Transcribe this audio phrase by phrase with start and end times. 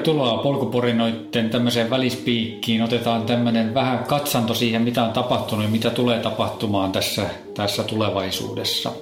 [0.00, 2.82] tervetuloa polkuporinoitten tämmöiseen välispiikkiin.
[2.82, 8.92] Otetaan tämmöinen vähän katsanto siihen, mitä on tapahtunut ja mitä tulee tapahtumaan tässä, tässä tulevaisuudessa.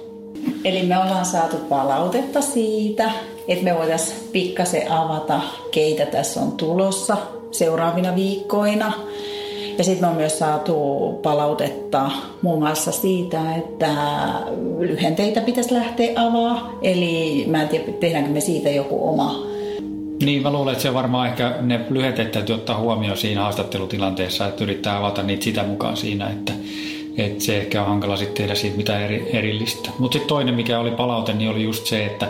[0.65, 3.11] Eli me ollaan saatu palautetta siitä,
[3.47, 5.41] että me voitaisiin pikkasen avata,
[5.71, 7.17] keitä tässä on tulossa
[7.51, 8.93] seuraavina viikkoina.
[9.77, 10.73] Ja sitten me on myös saatu
[11.23, 12.11] palautetta
[12.41, 13.93] muun muassa siitä, että
[14.79, 16.71] lyhenteitä pitäisi lähteä avaa.
[16.81, 19.48] Eli mä en tiedä, tehdäänkö me siitä joku oma
[20.21, 24.63] niin, mä luulen, että se varmaan ehkä ne lyhenteet täytyy ottaa huomioon siinä haastattelutilanteessa, että
[24.63, 26.53] yrittää avata niitä sitä mukaan siinä, että,
[27.17, 29.89] että se ehkä on hankala sitten tehdä siitä mitään eri, erillistä.
[29.99, 32.27] Mutta sitten toinen, mikä oli palaute, niin oli just se, että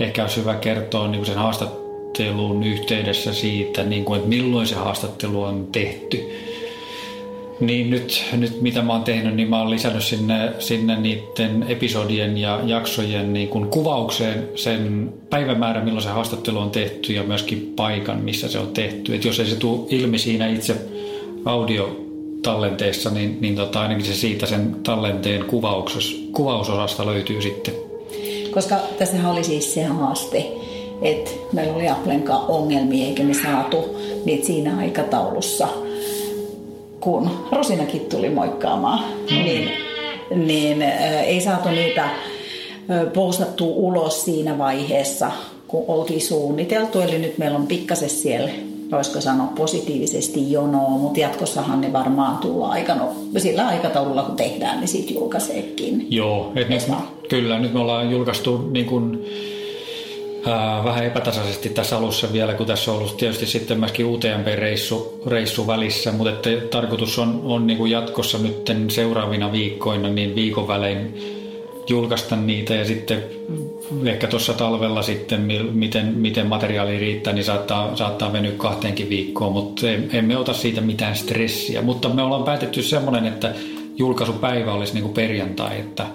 [0.00, 5.42] ehkä olisi hyvä kertoa niin sen haastattelun yhteydessä siitä, niin kuin, että milloin se haastattelu
[5.42, 6.30] on tehty
[7.60, 12.38] niin nyt, nyt mitä mä oon tehnyt, niin mä oon lisännyt sinne, sinne niiden episodien
[12.38, 18.20] ja jaksojen niin kuin kuvaukseen sen päivämäärän, milloin se haastattelu on tehty ja myöskin paikan,
[18.20, 19.14] missä se on tehty.
[19.14, 20.76] Et jos ei se tule ilmi siinä itse
[21.44, 25.44] audiotallenteessa, niin, niin tota, ainakin se siitä sen tallenteen
[26.32, 27.74] kuvausosasta löytyy sitten.
[28.54, 30.46] Koska tässä oli siis se haaste,
[31.02, 35.68] että meillä oli Applen ongelmia eikä me saatu niitä siinä aikataulussa–
[37.02, 39.36] kun Rosinakin tuli moikkaamaan, mm.
[39.36, 39.70] niin,
[40.34, 40.82] niin
[41.26, 42.08] ei saatu niitä
[43.14, 45.30] postattua ulos siinä vaiheessa,
[45.68, 47.00] kun oltiin suunniteltu.
[47.00, 48.50] Eli nyt meillä on pikkasen siellä,
[48.90, 54.80] voisiko sanoa positiivisesti jonoa, mutta jatkossahan ne varmaan tullaan aika, no, sillä aikataululla, kun tehdään,
[54.80, 56.06] niin siitä julkaiseekin.
[56.10, 56.82] Joo, et nyt,
[57.28, 57.58] kyllä.
[57.58, 59.24] Nyt me ollaan julkaistu niin kuin
[60.84, 66.12] vähän epätasaisesti tässä alussa vielä, kun tässä on ollut tietysti sitten myöskin UTMP-reissu reissu välissä,
[66.12, 71.14] mutta että tarkoitus on, on niin kuin jatkossa nyt seuraavina viikkoina niin viikon välein
[71.88, 73.24] julkaista niitä ja sitten
[74.04, 75.40] ehkä tuossa talvella sitten,
[75.72, 81.16] miten, miten materiaali riittää, niin saattaa, saattaa venyä kahteenkin viikkoon, mutta emme ota siitä mitään
[81.16, 81.82] stressiä.
[81.82, 83.54] Mutta me ollaan päätetty semmoinen, että
[83.96, 86.06] julkaisupäivä olisi niin kuin perjantai, että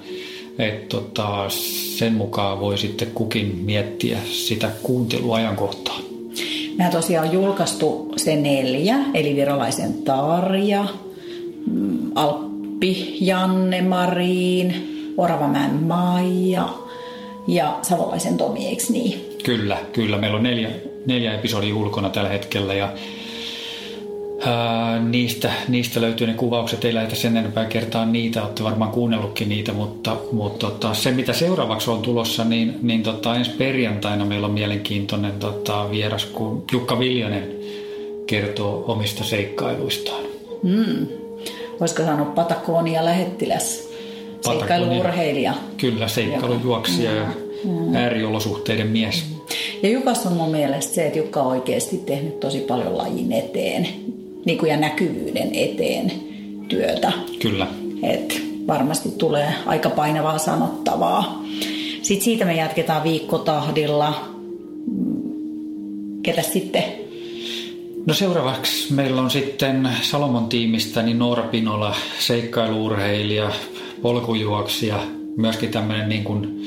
[0.60, 1.50] et tota,
[1.98, 6.00] sen mukaan voi sitten kukin miettiä sitä kuunteluajankohtaa.
[6.78, 10.86] Mä tosiaan julkaistu se neljä, eli virolaisen Tarja,
[11.72, 14.76] mm, Alppi, Janne Mariin,
[15.18, 16.70] Oravamäen Maija
[17.48, 19.26] ja Savolaisen Tomi, eikö niin?
[19.44, 20.18] Kyllä, kyllä.
[20.18, 20.70] Meillä on neljä,
[21.06, 22.94] neljä episodia ulkona tällä hetkellä ja
[24.48, 29.50] Ää, niistä, niistä löytyy ne kuvaukset, ei lähdetä sen enempää kertaa niitä, olette varmaan kuunnellutkin
[29.50, 34.48] niitä, mutta, mutta tota, se mitä seuraavaksi on tulossa, niin, niin tota, ensi perjantaina meillä
[34.48, 37.52] on mielenkiintoinen tota, vieras, kun Jukka Viljanen
[38.28, 40.24] kertoo omista seikkailuistaan.
[40.64, 41.08] Mm.
[41.80, 43.90] Voisiko sanoa Patagonia lähettiläs,
[44.42, 45.54] seikkailuurheilija.
[45.78, 47.26] Kyllä, seikkailujuoksija ja
[47.64, 47.96] mm.
[47.96, 49.24] ääriolosuhteiden mies.
[49.84, 53.88] Ja Jukas on mun mielestä se, että Jukka on oikeasti tehnyt tosi paljon lajin eteen
[54.48, 56.12] niin kuin ja näkyvyyden eteen
[56.68, 57.12] työtä.
[57.42, 57.68] Kyllä.
[58.04, 61.44] Et varmasti tulee aika painavaa sanottavaa.
[62.02, 64.14] Sitten siitä me jatketaan viikkotahdilla.
[66.24, 66.84] Ketä sitten?
[68.06, 73.52] No seuraavaksi meillä on sitten Salomon tiimistä niin Noora Pinola, seikkailuurheilija,
[74.02, 75.00] polkujuoksija,
[75.38, 76.62] myöskin tämmöinen niin kuin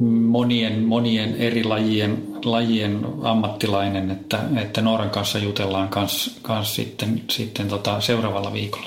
[0.00, 7.68] monien, monien eri lajien, lajien ammattilainen, että, että Nooran kanssa jutellaan kans, kans sitten, sitten
[7.68, 8.86] tota seuraavalla viikolla.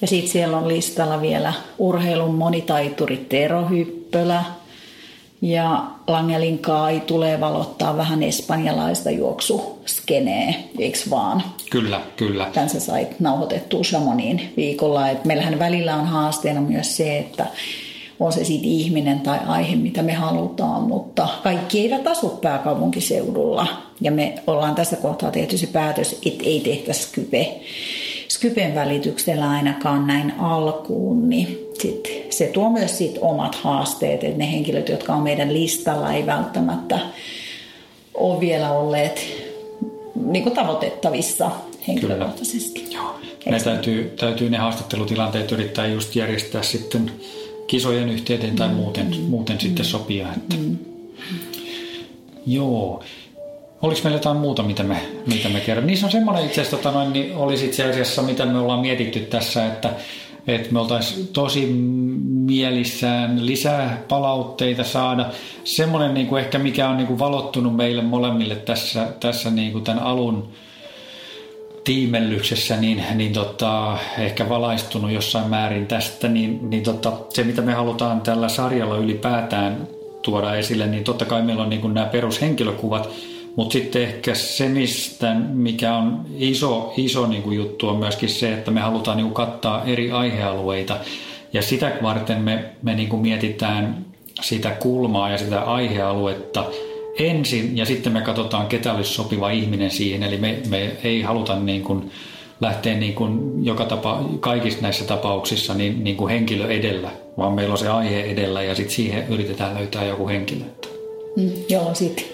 [0.00, 4.44] Ja sitten siellä on listalla vielä urheilun monitaituri Tero Hyppölä
[5.42, 11.42] ja Langelin Kai tulee valottaa vähän espanjalaista juoksuskenee, eikö vaan?
[11.70, 12.50] Kyllä, kyllä.
[12.52, 15.08] Tän sä sait nauhoitettua Samoniin viikolla.
[15.08, 17.46] Et meillähän välillä on haasteena myös se, että
[18.20, 23.66] on se sitten ihminen tai aihe, mitä me halutaan, mutta kaikki eivät asu pääkaupunkiseudulla.
[24.00, 27.60] Ja me ollaan tässä kohtaa tehty se päätös, että ei tehtäisi Skype,
[28.28, 34.52] Skypen välityksellä ainakaan näin alkuun, niin sit se tuo myös sit omat haasteet, että ne
[34.52, 36.98] henkilöt, jotka on meidän listalla, ei välttämättä
[38.14, 39.20] ole vielä olleet
[40.24, 41.50] niin kuin tavoitettavissa
[41.88, 42.80] henkilökohtaisesti.
[42.80, 42.94] Kyllä.
[42.94, 43.20] Joo.
[43.50, 47.12] Ne täytyy, täytyy ne haastattelutilanteet yrittää just järjestää sitten
[47.70, 49.22] kisojen yhteyteen tai muuten, mm.
[49.22, 49.60] muuten mm.
[49.60, 50.28] sitten sopia.
[50.36, 50.56] Että.
[50.56, 50.78] Mm.
[52.46, 53.02] Joo.
[53.82, 55.86] Oliko meillä jotain muuta, mitä me, mitä me kerromme?
[55.86, 59.20] Niissä on semmoinen itse asiassa, tota noin, niin olisi itse asiassa, mitä me ollaan mietitty
[59.20, 59.92] tässä, että,
[60.46, 61.66] että me oltaisiin tosi
[62.46, 65.30] mielissään lisää palautteita saada.
[65.64, 69.84] Semmoinen niin kuin ehkä mikä on niin kuin valottunut meille molemmille tässä, tässä niin kuin
[69.84, 70.48] tämän alun
[71.84, 77.72] tiimellyksessä niin, niin tota, ehkä valaistunut jossain määrin tästä, niin, niin tota, se mitä me
[77.72, 79.88] halutaan tällä sarjalla ylipäätään
[80.22, 83.08] tuoda esille, niin totta kai meillä on niin kuin nämä perushenkilökuvat,
[83.56, 88.52] Mutta sitten ehkä se, mistä, mikä on iso, iso niin kuin juttu, on myöskin se,
[88.52, 90.96] että me halutaan niin kuin kattaa eri aihealueita.
[91.52, 94.04] Ja sitä varten me, me niin kuin mietitään
[94.40, 96.64] sitä kulmaa ja sitä aihealuetta
[97.20, 100.22] ensin, ja sitten me katsotaan, ketä olisi sopiva ihminen siihen.
[100.22, 102.10] Eli me, me ei haluta niin kuin
[102.60, 107.72] lähteä niin kuin joka tapa, kaikissa näissä tapauksissa niin, niin kuin henkilö edellä, vaan meillä
[107.72, 110.64] on se aihe edellä ja sitten siihen yritetään löytää joku henkilö.
[111.36, 112.24] Mm, joo, sitten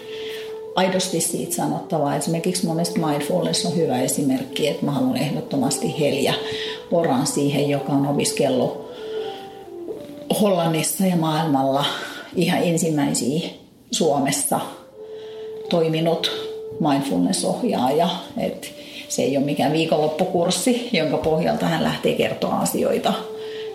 [0.75, 2.17] aidosti siitä sanottavaa.
[2.17, 6.35] Esimerkiksi monesti mindfulness on hyvä esimerkki, että mä haluan ehdottomasti Helja
[6.91, 8.87] Oran siihen, joka on opiskellut
[10.41, 11.85] Hollannissa ja maailmalla
[12.37, 13.50] ihan ensimmäisiä
[13.91, 14.61] Suomessa
[15.71, 16.31] toiminut
[16.81, 18.09] mindfulness-ohjaaja.
[18.37, 18.75] Et
[19.09, 23.12] se ei ole mikään viikonloppukurssi, jonka pohjalta hän lähtee kertoa asioita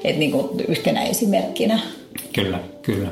[0.04, 1.80] et niin kuin yhtenä esimerkkinä.
[2.34, 3.08] Kyllä, kyllä.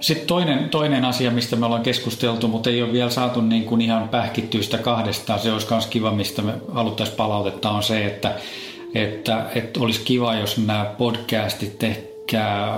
[0.00, 3.80] Sitten toinen, toinen asia, mistä me ollaan keskusteltu, mutta ei ole vielä saatu niin kuin
[3.80, 8.34] ihan pähkittyistä kahdestaan, se olisi myös kiva, mistä me haluttaisiin palautetta, on se, että,
[8.94, 12.68] että, että olisi kiva, jos nämä podcastit ehkä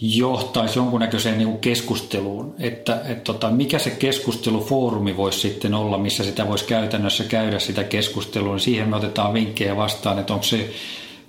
[0.00, 6.48] johtaisi jonkunnäköiseen niin keskusteluun, että, että tota, mikä se keskustelufoorumi voisi sitten olla, missä sitä
[6.48, 10.70] voisi käytännössä käydä sitä keskustelua, niin siihen me otetaan vinkkejä vastaan, että onko se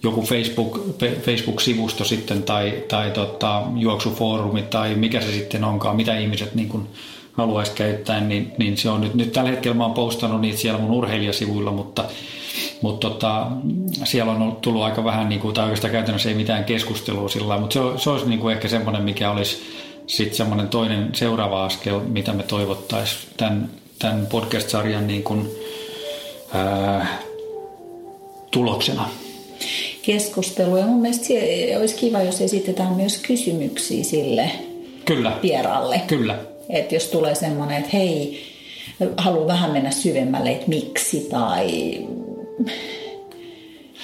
[0.04, 0.80] joku Facebook,
[1.22, 6.88] Facebook-sivusto sitten tai, tai tota, juoksufoorumi tai mikä se sitten onkaan, mitä ihmiset niin kuin
[7.34, 10.80] haluaisi käyttää, niin, niin se on nyt, nyt tällä hetkellä mä oon postannut niitä siellä
[10.80, 12.06] mun urheilijasivuilla, mutta,
[12.82, 13.48] mutta tota,
[14.04, 17.74] siellä on tullut aika vähän, niin kuin, tai oikeastaan käytännössä ei mitään keskustelua sillä mutta
[17.74, 19.62] se, se olisi niin kuin ehkä semmoinen, mikä olisi
[20.08, 25.50] sitten semmoinen toinen seuraava askel, mitä me toivottaisiin tämän, tämän podcast-sarjan niin kuin,
[26.54, 27.08] ää,
[28.52, 29.10] tuloksena
[30.02, 30.78] keskustelu.
[30.78, 31.34] Ja mun mielestä
[31.80, 34.52] olisi kiva, jos esitetään myös kysymyksiä sille
[35.06, 35.38] Kyllä.
[35.42, 36.02] vieraalle.
[36.08, 36.40] Kyllä.
[36.70, 38.44] Että jos tulee semmoinen, että hei,
[39.18, 41.98] haluan vähän mennä syvemmälle, että miksi, tai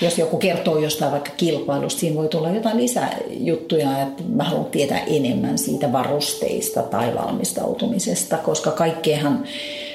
[0.02, 5.04] jos joku kertoo jostain vaikka kilpailusta, siinä voi tulla jotain lisäjuttuja, että mä haluan tietää
[5.08, 9.44] enemmän siitä varusteista tai valmistautumisesta, koska kaikkeahan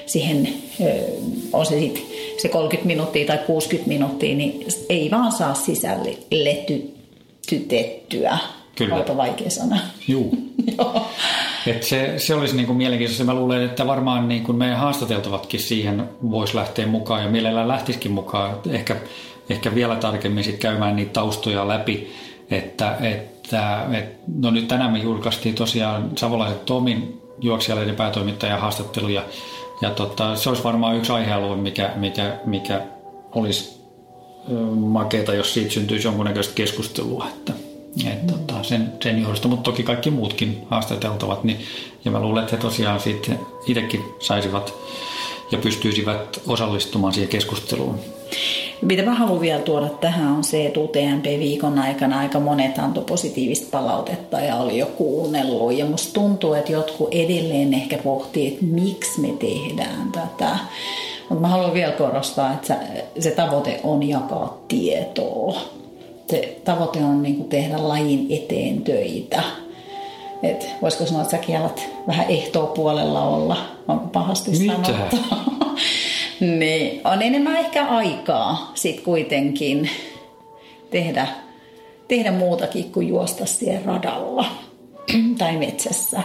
[0.06, 0.48] siihen,
[1.52, 2.02] on se sitten
[2.42, 6.16] se 30 minuuttia tai 60 minuuttia, niin ei vaan saa sisälle
[7.48, 8.38] tytettyä.
[8.84, 8.94] Kyllä.
[8.94, 9.78] Aika vaikea sana.
[10.08, 10.38] Juu.
[11.66, 13.24] Et se, se olisi niin kuin mielenkiintoista.
[13.24, 18.12] Mä luulen, että varmaan niin kuin meidän haastateltavatkin siihen voisi lähteä mukaan ja mielellään lähtisikin
[18.12, 18.56] mukaan.
[18.70, 18.96] Ehkä,
[19.50, 22.12] ehkä vielä tarkemmin sit käymään niitä taustoja läpi.
[22.50, 29.22] Että, että, et, no nyt tänään me julkaistiin tosiaan Savolaisen Tomin juoksijaleiden päätoimittajan haastatteluja
[29.80, 32.80] ja tota, se olisi varmaan yksi aihealue, mikä, mikä, mikä
[33.34, 33.80] olisi
[34.76, 37.26] makeeta, jos siitä syntyisi jonkunnäköistä keskustelua.
[37.28, 37.52] Että,
[38.06, 41.60] et, tota, sen, sen johdosta, mutta toki kaikki muutkin haastateltavat, niin,
[42.04, 44.74] ja mä luulen, että he tosiaan sitten itsekin saisivat
[45.50, 47.98] ja pystyisivät osallistumaan siihen keskusteluun.
[48.82, 53.68] Mitä mä haluan vielä tuoda tähän on se, että UTMP-viikon aikana aika monet antoi positiivista
[53.70, 55.72] palautetta ja oli jo kuunnellut.
[55.72, 60.58] Ja musta tuntuu, että jotkut edelleen ehkä pohtii, että miksi me tehdään tätä.
[61.28, 62.76] Mutta mä haluan vielä korostaa, että
[63.18, 65.79] se tavoite on jakaa tietoa.
[66.30, 69.42] Se tavoite on niin tehdä lajin eteen töitä.
[70.42, 73.56] Et voisiko sanoa, että säkin alat vähän ehtoa puolella olla,
[73.88, 74.72] on pahasti Mitä?
[74.72, 75.16] sanottu.
[76.40, 79.90] Niin, on enemmän ehkä aikaa sitten kuitenkin
[80.90, 81.26] tehdä,
[82.08, 84.46] tehdä muutakin kuin juosta siellä radalla
[85.38, 86.22] tai metsässä.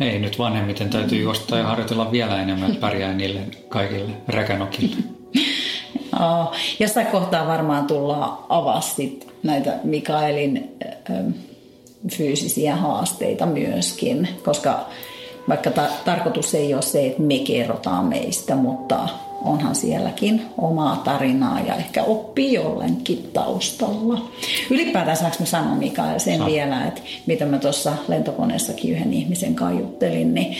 [0.00, 5.15] Ei, nyt vanhemmiten täytyy juosta ja harjoitella vielä enemmän, että pärjää niille kaikille räkänokille.
[6.20, 10.78] Oh, jossain kohtaa varmaan tullaan avasti näitä Mikaelin
[12.16, 14.86] fyysisiä haasteita myöskin, koska
[15.48, 19.08] vaikka ta- tarkoitus ei ole se, että me kerrotaan meistä, mutta
[19.46, 24.28] onhan sielläkin omaa tarinaa ja ehkä oppii jollenkin taustalla.
[24.70, 29.54] Ylipäätään saanko mä sanoa Mikael sen Sa- vielä, että mitä mä tuossa lentokoneessakin yhden ihmisen
[29.54, 30.56] kaiuttelin, niin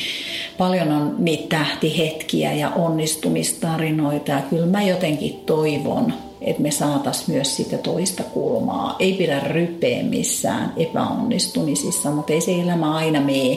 [0.58, 7.56] paljon on niitä tähtihetkiä ja onnistumistarinoita ja kyllä mä jotenkin toivon, että me saatas myös
[7.56, 8.96] sitä toista kulmaa.
[8.98, 13.56] Ei pidä rypeä missään epäonnistumisissa, mutta ei se elämä aina mene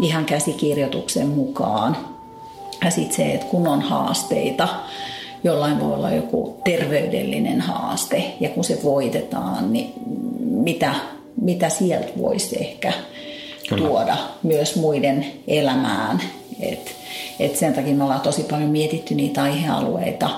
[0.00, 2.13] ihan käsikirjoituksen mukaan.
[2.84, 4.68] Ja sitten se, että kun on haasteita,
[5.44, 9.92] jollain voi olla joku terveydellinen haaste, ja kun se voitetaan, niin
[10.40, 10.94] mitä,
[11.40, 12.92] mitä sieltä voisi ehkä
[13.68, 13.88] Kyllä.
[13.88, 16.20] tuoda myös muiden elämään.
[16.60, 16.96] Et,
[17.40, 20.30] et sen takia me ollaan tosi paljon mietitty niitä aihealueita,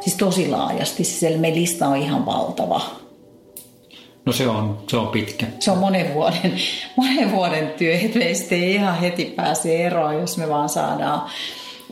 [0.00, 1.04] siis tosi laajasti.
[1.04, 2.80] Se meidän lista on ihan valtava.
[4.26, 5.46] No se on, se on pitkä.
[5.58, 6.54] Se on monen vuoden,
[6.96, 11.22] monen vuoden työ, että meistä ei ihan heti pääse eroon, jos me vaan saadaan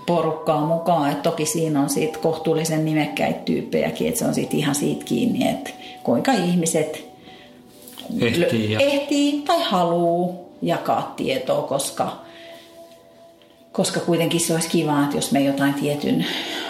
[0.08, 1.12] porukkaa mukaan.
[1.12, 5.48] Et toki siinä on siitä kohtuullisen nimekkäitä tyyppejäkin, että se on siitä ihan siitä kiinni,
[5.48, 5.70] että
[6.02, 7.08] kuinka ihmiset
[8.20, 8.80] Ehtii ja...
[8.80, 12.16] ehtii tai haluu jakaa tietoa, koska,
[13.72, 16.26] koska kuitenkin se olisi kiva, että jos me jotain tietyn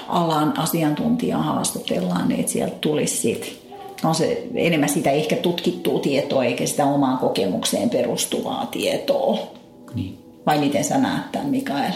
[0.08, 3.62] alan asiantuntijaa haastatellaan, niin että sieltä tulisi sit,
[4.04, 9.38] on se enemmän sitä ehkä tutkittua tietoa, eikä sitä omaan kokemukseen perustuvaa tietoa.
[9.94, 10.18] Niin.
[10.46, 11.92] Vai miten sä näet tämän, Mikael?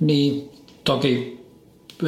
[0.00, 0.50] Niin,
[0.86, 1.36] toki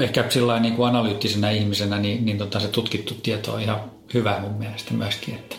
[0.02, 3.80] ehkä sillä niin kuin analyyttisenä ihmisenä, niin, niin tota, se tutkittu tieto on ihan
[4.14, 5.34] hyvä mun mielestä myöskin.
[5.34, 5.56] Että,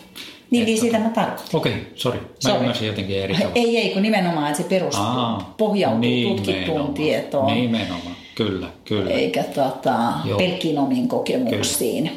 [0.50, 1.46] Niin, niin että- sitä mä tarkoitan.
[1.52, 2.18] Okei, okay, sori.
[2.18, 2.58] Mä Sorry.
[2.60, 3.52] ymmärsin jotenkin eri tavalla.
[3.54, 6.36] Ei, ei, kun nimenomaan että se perustuu, Aa, pohjautuu nimenomaan.
[6.46, 9.10] tutkittuun tietoon, Nimenomaan, kyllä, kyllä.
[9.10, 12.10] eikä tota, pelkkiin omiin kokemuksiin.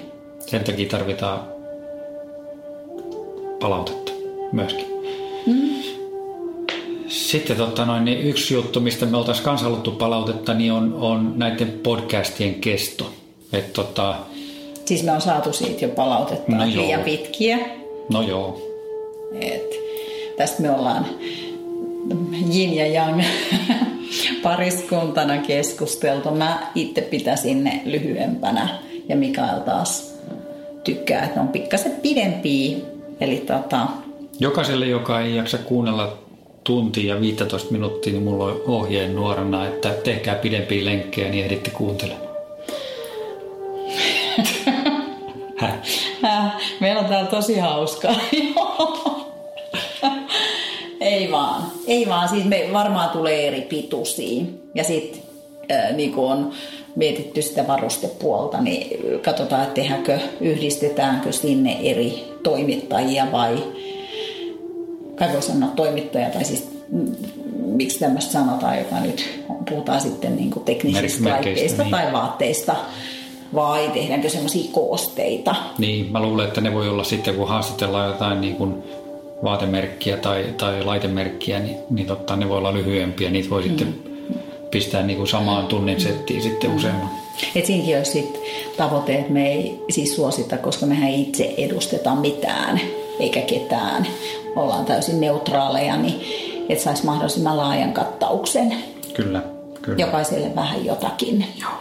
[0.47, 1.39] Sen takia tarvitaan
[3.59, 4.11] palautetta
[4.51, 4.85] myöskin.
[5.45, 5.82] Mm.
[7.13, 11.33] Sitten tota noin, niin yksi juttu, mistä me oltaisiin kanssa haluttu palautetta, niin on, on
[11.35, 13.13] näiden podcastien kesto.
[13.53, 14.15] Et tota,
[14.85, 16.83] Siis me on saatu siitä jo palautetta No no joo.
[16.83, 17.59] liian pitkiä.
[18.09, 18.61] no joo,
[19.39, 19.69] Et
[20.37, 21.05] tästä me ollaan
[22.51, 23.23] Jin ja Yang
[24.43, 26.31] pariskuntana keskusteltu.
[26.31, 28.69] Mä itse pitäisin ne lyhyempänä
[29.09, 30.13] ja Mikael taas
[30.83, 32.77] tykkää, että ne on pikkasen pidempiä.
[33.21, 33.87] Eli tota,
[34.39, 36.17] Jokaiselle, joka ei jaksa kuunnella
[36.63, 41.69] tuntia ja 15 minuuttia, niin mulla on ohjeen nuorana, että tehkää pidempiä lenkkejä, niin ehditte
[41.69, 42.33] kuuntelemaan.
[46.79, 48.15] Meillä on täällä tosi hauskaa.
[50.99, 52.29] ei vaan, ei vaan.
[52.29, 54.43] Siis me varmaan tulee eri pituisia.
[54.75, 55.21] Ja sitten
[55.71, 56.51] äh, niin on
[56.95, 63.63] mietitty sitä varustepuolta, niin katsotaan, että tehdäänkö, yhdistetäänkö sinne eri toimittajia vai
[65.15, 67.15] kai voi sanoa toimittaja, tai siis mm,
[67.65, 71.91] miksi tämmöistä sanotaan, joka nyt puhutaan sitten niin kuin teknisistä laitteista niin.
[71.91, 72.75] tai vaatteista,
[73.53, 75.55] vai tehdäänkö semmoisia koosteita.
[75.77, 78.83] Niin, mä luulen, että ne voi olla sitten, kun haastatellaan jotain niin kuin
[79.43, 83.29] vaatemerkkiä tai, tai laitemerkkiä, niin, niin totta, ne voi olla lyhyempiä.
[83.29, 83.95] Niitä voi sitten
[84.71, 87.09] pistää niin kuin samaan tunnin settiin sitten useamman.
[87.55, 88.39] Et siinäkin olisi sit
[88.77, 92.81] tavoite, että me ei siis suosita, koska mehän itse edusteta mitään
[93.19, 94.07] eikä ketään.
[94.55, 96.21] Ollaan täysin neutraaleja, niin
[96.69, 98.73] että saisi mahdollisimman laajan kattauksen.
[99.13, 99.41] Kyllä,
[99.81, 99.97] kyllä.
[99.97, 101.45] Jokaiselle vähän jotakin.
[101.61, 101.71] Joo.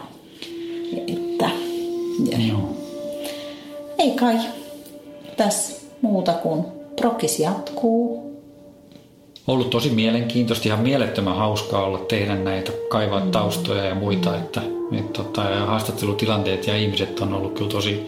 [1.07, 1.51] Että,
[2.31, 2.69] ja, Joo.
[3.99, 4.39] ei kai
[5.37, 6.65] tässä muuta kuin
[7.01, 8.33] prokis jatkuu.
[9.47, 14.61] Ollut tosi mielenkiintoista, ihan mielettömän hauskaa olla tehdä näitä, kaivaa taustoja ja muita, että,
[14.93, 18.07] että tota, ja haastattelutilanteet ja ihmiset on ollut kyllä tosi,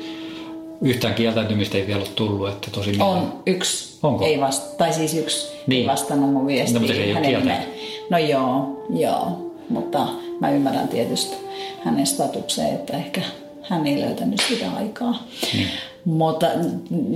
[0.83, 4.25] yhtään kieltäytymistä ei vielä ole tullut, että tosi mielen- On yksi, Onko?
[4.25, 5.81] ei vasta, tai siis yksi Niin.
[5.83, 6.75] ei vastannut mun viestiin.
[6.75, 7.67] No, mutta se ei ole nime-
[8.11, 9.27] No joo, joo,
[9.69, 10.07] mutta
[10.41, 11.37] mä ymmärrän tietysti
[11.85, 13.21] hänen statukseen, että ehkä
[13.63, 15.23] hän ei löytänyt sitä aikaa.
[15.55, 15.67] Niin.
[16.05, 16.47] Mutta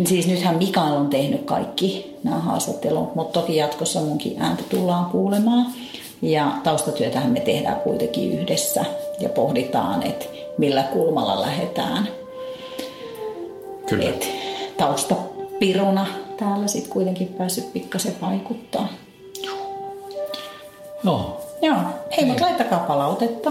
[0.05, 5.67] siis nythän Mikael on tehnyt kaikki nämä haastattelut, mutta toki jatkossa munkin ääntä tullaan kuulemaan.
[6.23, 8.85] Ja taustatyötähän me tehdään kuitenkin yhdessä
[9.21, 10.25] ja pohditaan, että
[10.59, 12.09] millä kulmalla lähdetään.
[13.88, 14.09] Kyllä.
[14.09, 14.28] Et
[14.76, 18.88] taustapiruna täällä sitten kuitenkin päässyt pikkasen vaikuttaa.
[21.04, 21.40] Joo.
[21.62, 21.76] Joo,
[22.16, 23.50] hei, mutta laittakaa palautetta.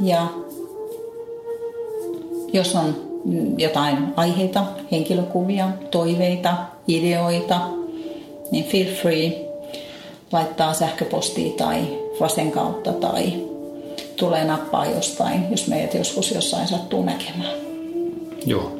[0.00, 0.26] Ja
[2.52, 2.96] jos on
[3.58, 6.56] jotain aiheita, henkilökuvia, toiveita,
[6.88, 7.60] ideoita,
[8.50, 9.48] niin feel free
[10.32, 13.32] laittaa sähköpostia tai vasen kautta tai
[14.16, 17.52] tulee nappaa jostain, jos meidät joskus jossain sattuu näkemään.
[18.46, 18.77] Joo.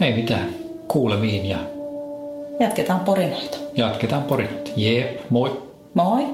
[0.00, 0.48] Ei mitään.
[0.88, 1.58] Kuulemiin ja
[2.60, 3.58] Jatketaan porinoita.
[3.76, 4.72] jatketaan porinat.
[4.76, 5.62] Jep, moi.
[5.94, 6.26] Moi!